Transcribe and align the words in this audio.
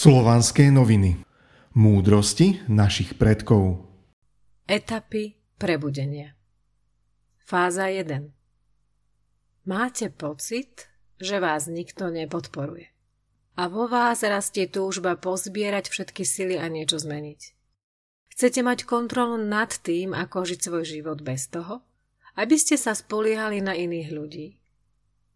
Slovanské 0.00 0.72
noviny. 0.72 1.20
Múdrosti 1.76 2.64
našich 2.72 3.20
predkov. 3.20 3.84
Etapy 4.64 5.36
prebudenia. 5.60 6.32
Fáza 7.44 7.92
1. 7.92 8.32
Máte 9.68 10.08
pocit, 10.08 10.88
že 11.20 11.36
vás 11.36 11.68
nikto 11.68 12.08
nepodporuje. 12.08 12.88
A 13.60 13.68
vo 13.68 13.92
vás 13.92 14.24
rastie 14.24 14.72
túžba 14.72 15.20
pozbierať 15.20 15.92
všetky 15.92 16.24
sily 16.24 16.56
a 16.56 16.64
niečo 16.72 16.96
zmeniť. 16.96 17.40
Chcete 18.32 18.64
mať 18.64 18.88
kontrolu 18.88 19.36
nad 19.36 19.68
tým, 19.68 20.16
ako 20.16 20.48
žiť 20.48 20.60
svoj 20.64 20.84
život 20.88 21.20
bez 21.20 21.52
toho, 21.52 21.84
aby 22.40 22.56
ste 22.56 22.80
sa 22.80 22.96
spoliehali 22.96 23.60
na 23.60 23.76
iných 23.76 24.08
ľudí. 24.16 24.56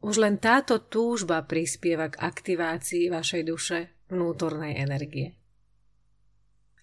Už 0.00 0.24
len 0.24 0.40
táto 0.40 0.80
túžba 0.80 1.44
prispieva 1.44 2.08
k 2.08 2.16
aktivácii 2.16 3.12
vašej 3.12 3.44
duše 3.44 3.93
vnútornej 4.10 4.76
energie. 4.76 5.38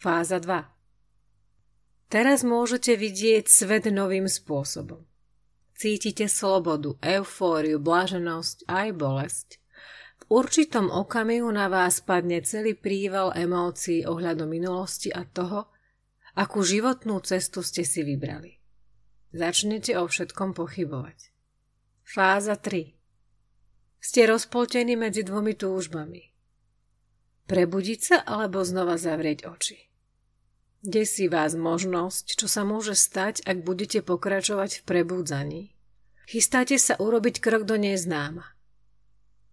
Fáza 0.01 0.41
2. 0.41 2.09
Teraz 2.11 2.43
môžete 2.43 2.97
vidieť 2.97 3.45
svet 3.47 3.87
novým 3.87 4.25
spôsobom. 4.25 5.05
Cítite 5.77 6.25
slobodu, 6.27 6.97
eufóriu, 7.01 7.81
blaženosť 7.81 8.65
aj 8.69 8.87
bolesť. 8.97 9.49
V 10.21 10.23
určitom 10.41 10.93
okamihu 10.93 11.49
na 11.49 11.69
vás 11.69 12.01
padne 12.01 12.41
celý 12.45 12.77
príval 12.77 13.33
emócií 13.33 14.05
ohľadom 14.05 14.49
minulosti 14.49 15.09
a 15.09 15.25
toho, 15.25 15.73
akú 16.37 16.61
životnú 16.61 17.17
cestu 17.25 17.65
ste 17.65 17.81
si 17.81 18.05
vybrali. 18.05 18.61
Začnete 19.33 19.95
o 19.97 20.05
všetkom 20.05 20.53
pochybovať. 20.53 21.31
Fáza 22.03 22.59
3. 22.59 22.91
Ste 24.01 24.21
rozpoltení 24.27 24.99
medzi 24.99 25.23
dvomi 25.23 25.55
túžbami. 25.55 26.30
Prebudiť 27.51 27.99
sa 27.99 28.17
alebo 28.23 28.63
znova 28.63 28.95
zavrieť 28.95 29.43
oči. 29.43 29.91
Desí 30.79 31.27
vás 31.27 31.51
možnosť, 31.51 32.39
čo 32.39 32.47
sa 32.47 32.63
môže 32.63 32.95
stať, 32.95 33.43
ak 33.43 33.67
budete 33.67 33.99
pokračovať 33.99 34.79
v 34.79 34.85
prebudzaní. 34.87 35.63
Chystáte 36.31 36.79
sa 36.79 36.95
urobiť 36.95 37.43
krok 37.43 37.67
do 37.67 37.75
neznáma. 37.75 38.55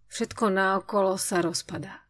Všetko 0.07 0.47
naokolo 0.47 1.19
sa 1.19 1.43
rozpadá. 1.43 2.07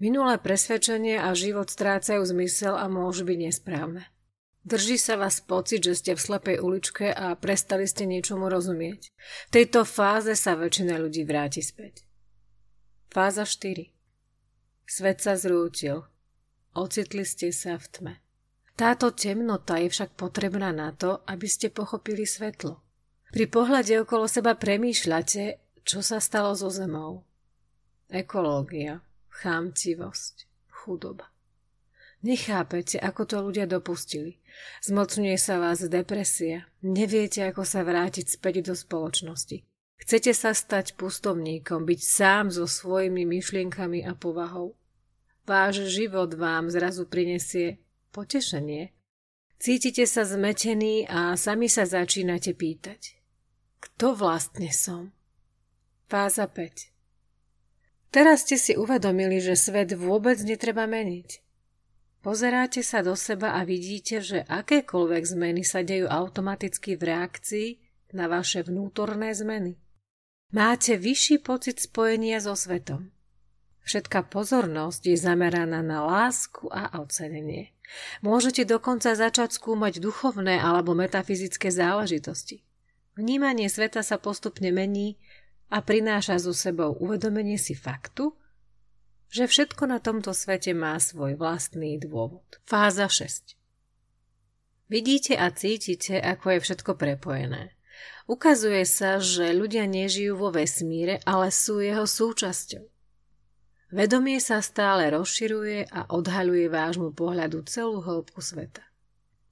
Minulé 0.00 0.40
presvedčenie 0.40 1.20
a 1.20 1.36
život 1.36 1.68
strácajú 1.68 2.24
zmysel 2.24 2.72
a 2.74 2.88
môžu 2.88 3.28
byť 3.28 3.38
nesprávne. 3.38 4.08
Drží 4.64 4.96
sa 4.96 5.20
vás 5.20 5.44
pocit, 5.44 5.84
že 5.84 5.94
ste 5.94 6.12
v 6.16 6.24
slepej 6.24 6.56
uličke 6.64 7.12
a 7.12 7.36
prestali 7.36 7.84
ste 7.84 8.08
niečomu 8.08 8.48
rozumieť. 8.48 9.12
V 9.12 9.60
tejto 9.60 9.84
fáze 9.84 10.32
sa 10.40 10.56
väčšina 10.56 10.96
ľudí 10.96 11.22
vráti 11.28 11.60
späť. 11.60 12.02
Fáza 13.12 13.44
4. 13.44 14.01
Svet 14.92 15.24
sa 15.24 15.40
zrútil. 15.40 16.04
Ocitli 16.76 17.24
ste 17.24 17.48
sa 17.48 17.80
v 17.80 17.86
tme. 17.88 18.14
Táto 18.76 19.08
temnota 19.16 19.80
je 19.80 19.88
však 19.88 20.20
potrebná 20.20 20.68
na 20.68 20.92
to, 20.92 21.24
aby 21.24 21.48
ste 21.48 21.72
pochopili 21.72 22.28
svetlo. 22.28 22.76
Pri 23.32 23.48
pohľade 23.48 24.04
okolo 24.04 24.28
seba 24.28 24.52
premýšľate, 24.52 25.44
čo 25.88 26.04
sa 26.04 26.20
stalo 26.20 26.52
so 26.52 26.68
zemou. 26.68 27.24
Ekológia, 28.12 29.00
chámcivosť, 29.32 30.44
chudoba. 30.68 31.32
Nechápete, 32.20 33.00
ako 33.00 33.24
to 33.24 33.36
ľudia 33.40 33.64
dopustili. 33.64 34.44
Zmocňuje 34.84 35.40
sa 35.40 35.56
vás 35.56 35.88
depresia. 35.88 36.68
Neviete, 36.84 37.48
ako 37.48 37.64
sa 37.64 37.80
vrátiť 37.80 38.28
späť 38.28 38.60
do 38.60 38.76
spoločnosti. 38.76 39.64
Chcete 40.04 40.36
sa 40.36 40.52
stať 40.52 41.00
pustovníkom, 41.00 41.88
byť 41.88 42.00
sám 42.04 42.52
so 42.52 42.68
svojimi 42.68 43.24
myšlienkami 43.24 44.04
a 44.04 44.12
povahou. 44.12 44.76
Váš 45.42 45.90
život 45.90 46.34
vám 46.34 46.70
zrazu 46.70 47.06
prinesie 47.06 47.82
potešenie. 48.14 48.94
Cítite 49.62 50.10
sa 50.10 50.26
zmetený 50.26 51.06
a 51.06 51.38
sami 51.38 51.70
sa 51.70 51.86
začínate 51.86 52.54
pýtať. 52.54 53.22
Kto 53.78 54.18
vlastne 54.18 54.70
som? 54.74 55.14
Fáza 56.10 56.50
5 56.50 56.90
Teraz 58.10 58.42
ste 58.42 58.58
si 58.58 58.74
uvedomili, 58.74 59.38
že 59.38 59.54
svet 59.54 59.94
vôbec 59.94 60.36
netreba 60.42 60.90
meniť. 60.90 61.40
Pozeráte 62.26 62.82
sa 62.82 63.06
do 63.06 63.14
seba 63.14 63.54
a 63.54 63.62
vidíte, 63.62 64.18
že 64.18 64.42
akékoľvek 64.46 65.22
zmeny 65.26 65.62
sa 65.62 65.86
dejú 65.86 66.10
automaticky 66.10 66.98
v 66.98 67.02
reakcii 67.08 67.68
na 68.18 68.26
vaše 68.26 68.66
vnútorné 68.66 69.30
zmeny. 69.30 69.78
Máte 70.52 70.98
vyšší 70.98 71.40
pocit 71.40 71.78
spojenia 71.80 72.42
so 72.42 72.58
svetom. 72.58 73.11
Všetká 73.82 74.30
pozornosť 74.30 75.02
je 75.10 75.16
zameraná 75.18 75.82
na 75.82 76.06
lásku 76.06 76.70
a 76.70 77.02
ocenenie. 77.02 77.74
Môžete 78.22 78.62
dokonca 78.64 79.12
začať 79.12 79.58
skúmať 79.58 79.98
duchovné 79.98 80.62
alebo 80.62 80.94
metafyzické 80.94 81.68
záležitosti. 81.68 82.62
Vnímanie 83.18 83.68
sveta 83.68 84.00
sa 84.00 84.16
postupne 84.16 84.72
mení 84.72 85.20
a 85.68 85.84
prináša 85.84 86.40
so 86.40 86.56
sebou 86.56 86.96
uvedomenie 86.96 87.60
si 87.60 87.76
faktu, 87.76 88.32
že 89.32 89.48
všetko 89.48 89.88
na 89.88 89.98
tomto 90.00 90.36
svete 90.36 90.76
má 90.76 90.96
svoj 91.00 91.36
vlastný 91.40 91.96
dôvod. 91.96 92.44
Fáza 92.68 93.08
6 93.08 93.56
Vidíte 94.92 95.40
a 95.40 95.48
cítite, 95.48 96.20
ako 96.20 96.56
je 96.56 96.58
všetko 96.68 97.00
prepojené. 97.00 97.72
Ukazuje 98.28 98.84
sa, 98.84 99.16
že 99.16 99.56
ľudia 99.56 99.88
nežijú 99.88 100.36
vo 100.36 100.52
vesmíre, 100.52 101.24
ale 101.24 101.48
sú 101.48 101.80
jeho 101.80 102.04
súčasťou. 102.04 102.91
Vedomie 103.92 104.40
sa 104.40 104.64
stále 104.64 105.12
rozširuje 105.12 105.92
a 105.92 106.08
odhaľuje 106.08 106.72
vášmu 106.72 107.12
pohľadu 107.12 107.60
celú 107.68 108.00
hĺbku 108.00 108.40
sveta. 108.40 108.80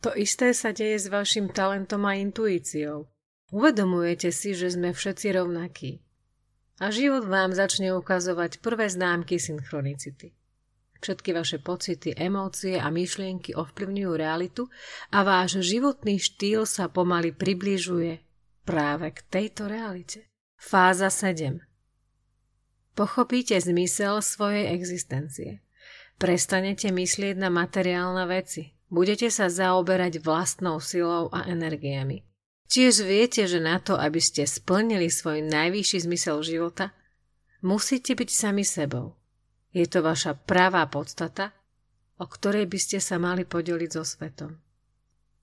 To 0.00 0.16
isté 0.16 0.56
sa 0.56 0.72
deje 0.72 0.96
s 0.96 1.06
vašim 1.12 1.52
talentom 1.52 2.08
a 2.08 2.16
intuíciou. 2.16 3.04
Uvedomujete 3.52 4.32
si, 4.32 4.56
že 4.56 4.72
sme 4.72 4.96
všetci 4.96 5.36
rovnakí. 5.36 6.00
A 6.80 6.88
život 6.88 7.28
vám 7.28 7.52
začne 7.52 7.92
ukazovať 7.92 8.64
prvé 8.64 8.88
známky 8.88 9.36
synchronicity. 9.36 10.32
Všetky 11.04 11.36
vaše 11.36 11.60
pocity, 11.60 12.16
emócie 12.16 12.80
a 12.80 12.88
myšlienky 12.88 13.52
ovplyvňujú 13.52 14.12
realitu 14.16 14.72
a 15.12 15.20
váš 15.20 15.60
životný 15.60 16.16
štýl 16.16 16.64
sa 16.64 16.88
pomaly 16.88 17.36
približuje 17.36 18.24
práve 18.64 19.12
k 19.12 19.20
tejto 19.28 19.68
realite. 19.68 20.24
Fáza 20.56 21.12
7 21.12 21.69
Pochopíte 22.94 23.56
zmysel 23.56 24.20
svojej 24.20 24.70
existencie. 24.74 25.62
Prestanete 26.20 26.92
myslieť 26.92 27.38
na 27.40 27.48
materiálne 27.48 28.28
veci. 28.28 28.76
Budete 28.90 29.30
sa 29.30 29.46
zaoberať 29.46 30.20
vlastnou 30.20 30.82
silou 30.82 31.30
a 31.30 31.46
energiami. 31.46 32.26
Tiež 32.70 33.02
viete, 33.02 33.46
že 33.50 33.58
na 33.58 33.82
to, 33.82 33.98
aby 33.98 34.22
ste 34.22 34.46
splnili 34.46 35.10
svoj 35.10 35.42
najvyšší 35.42 36.06
zmysel 36.06 36.42
života, 36.42 36.94
musíte 37.62 38.14
byť 38.14 38.30
sami 38.30 38.62
sebou. 38.62 39.18
Je 39.70 39.86
to 39.86 40.02
vaša 40.02 40.34
pravá 40.34 40.86
podstata, 40.90 41.54
o 42.18 42.26
ktorej 42.26 42.66
by 42.66 42.78
ste 42.78 42.98
sa 42.98 43.18
mali 43.18 43.46
podeliť 43.46 43.90
so 43.90 44.02
svetom. 44.06 44.58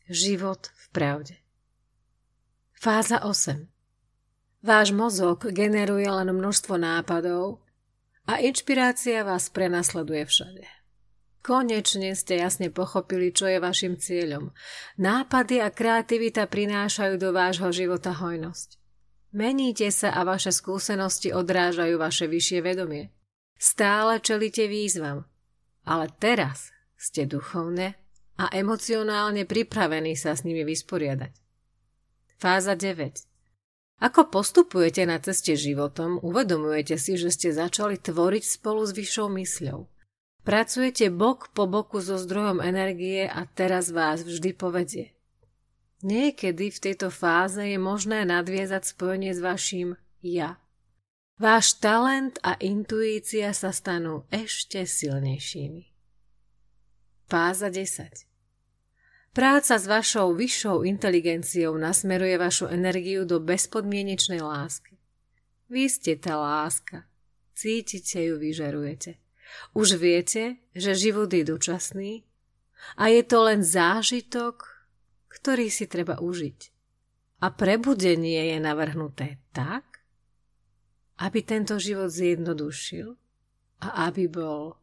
Život 0.07 0.71
v 0.71 0.85
pravde. 0.91 1.35
Fáza 2.75 3.23
8. 3.23 3.76
Váš 4.67 4.91
mozog 4.91 5.47
generuje 5.55 6.11
len 6.11 6.27
množstvo 6.27 6.75
nápadov 6.75 7.63
a 8.27 8.43
inšpirácia 8.43 9.23
vás 9.23 9.47
prenasleduje 9.47 10.27
všade. 10.27 10.67
Konečne 11.39 12.11
ste 12.11 12.43
jasne 12.43 12.67
pochopili, 12.67 13.31
čo 13.31 13.47
je 13.47 13.63
vašim 13.63 13.95
cieľom. 13.95 14.51
Nápady 14.99 15.63
a 15.63 15.71
kreativita 15.71 16.51
prinášajú 16.51 17.15
do 17.15 17.31
vášho 17.31 17.71
života 17.71 18.11
hojnosť. 18.11 18.75
Meníte 19.31 19.87
sa 19.87 20.11
a 20.11 20.27
vaše 20.27 20.51
skúsenosti 20.51 21.31
odrážajú 21.31 21.95
vaše 21.95 22.27
vyššie 22.27 22.59
vedomie. 22.59 23.15
Stále 23.55 24.19
čelíte 24.19 24.67
výzvam, 24.67 25.23
ale 25.87 26.11
teraz 26.19 26.75
ste 26.99 27.23
duchovne 27.23 27.95
a 28.35 28.51
emocionálne 28.51 29.47
pripravení 29.47 30.19
sa 30.19 30.35
s 30.35 30.43
nimi 30.43 30.67
vysporiadať. 30.67 31.31
Fáza 32.35 32.75
9. 32.75 33.36
Ako 33.97 34.29
postupujete 34.29 35.09
na 35.09 35.17
ceste 35.17 35.57
životom, 35.57 36.21
uvedomujete 36.21 37.01
si, 37.01 37.17
že 37.17 37.33
ste 37.33 37.49
začali 37.49 37.97
tvoriť 37.97 38.43
spolu 38.45 38.85
s 38.85 38.93
vyššou 38.93 39.27
mysľou. 39.33 39.89
Pracujete 40.45 41.09
bok 41.09 41.49
po 41.51 41.65
boku 41.65 41.97
so 41.97 42.15
zdrojom 42.15 42.61
energie 42.61 43.25
a 43.25 43.49
teraz 43.49 43.89
vás 43.89 44.21
vždy 44.21 44.53
povedie. 44.53 45.17
Niekedy 46.05 46.69
v 46.69 46.77
tejto 46.77 47.09
fáze 47.09 47.57
je 47.57 47.81
možné 47.81 48.21
nadviezať 48.21 48.85
spojenie 48.85 49.33
s 49.33 49.41
vašim 49.41 49.97
ja. 50.21 50.61
Váš 51.41 51.81
talent 51.81 52.37
a 52.45 52.53
intuícia 52.61 53.49
sa 53.49 53.73
stanú 53.73 54.29
ešte 54.29 54.85
silnejšími. 54.85 55.89
Fáza 57.25 57.73
10 57.73 58.26
Práca 59.37 59.77
s 59.77 59.85
vašou 59.85 60.33
vyššou 60.33 60.81
inteligenciou 60.81 61.77
nasmeruje 61.77 62.41
vašu 62.41 62.73
energiu 62.73 63.21
do 63.21 63.37
bezpodmienečnej 63.37 64.41
lásky. 64.41 64.97
Vy 65.69 65.93
ste 65.93 66.17
tá 66.17 66.41
láska. 66.41 67.05
Cítite 67.53 68.17
ju, 68.17 68.41
vyžarujete. 68.41 69.21
Už 69.77 70.01
viete, 70.01 70.57
že 70.73 70.97
život 70.97 71.29
je 71.29 71.45
dočasný 71.45 72.25
a 72.97 73.13
je 73.13 73.21
to 73.21 73.45
len 73.45 73.61
zážitok, 73.61 74.65
ktorý 75.29 75.69
si 75.69 75.85
treba 75.85 76.17
užiť. 76.17 76.59
A 77.45 77.53
prebudenie 77.53 78.41
je 78.41 78.57
navrhnuté 78.57 79.37
tak, 79.53 80.01
aby 81.21 81.45
tento 81.45 81.77
život 81.77 82.09
zjednodušil 82.09 83.13
a 83.85 84.09
aby 84.09 84.25
bol 84.25 84.81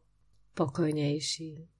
pokojnejší. 0.55 1.74